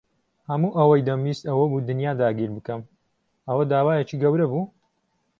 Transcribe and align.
هەموو 0.49 0.75
ئەوەی 0.77 1.05
دەمویست 1.07 1.43
ئەوە 1.47 1.65
بوو 1.71 1.85
دنیا 1.89 2.11
داگیر 2.21 2.49
بکەم. 2.57 2.81
ئەوە 3.47 3.63
داوایەکی 3.71 4.21
گەورە 4.23 4.45
بوو؟ 4.51 4.63